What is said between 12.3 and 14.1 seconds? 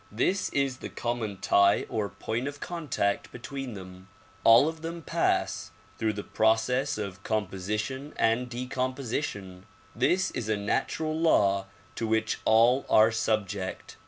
all are subject.